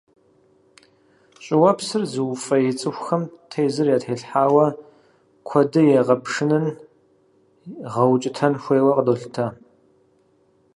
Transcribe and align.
Щӏыуэпсыр 1.43 2.03
зыуфӏей 2.11 2.65
цӏыхухэм 2.79 3.23
тезыр 3.49 3.87
ятелъхьауэ, 3.95 4.67
къуэды 5.47 5.81
егъэпшынын, 5.99 6.65
гъэукӏытэн 7.93 8.53
хуейуэ 8.63 8.91
къыдолъытэ. 8.95 9.45